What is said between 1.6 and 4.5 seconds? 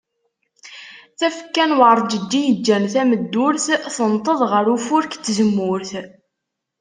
n werǧeǧǧi yeǧǧan tameddurt tenteḍ